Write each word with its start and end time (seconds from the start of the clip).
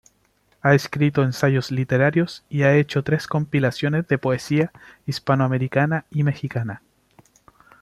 Ha 0.63 0.73
escrito 0.73 1.21
ensayos 1.21 1.69
literarios 1.69 2.43
y 2.49 2.63
ha 2.63 2.73
hecho 2.75 3.03
tres 3.03 3.27
compilaciones 3.27 4.07
de 4.07 4.17
poesía 4.17 4.71
hispanoamericana 5.05 6.05
y 6.09 6.23
mexicana. 6.23 6.81